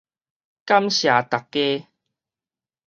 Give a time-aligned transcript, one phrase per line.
[0.65, 1.87] 感謝逐家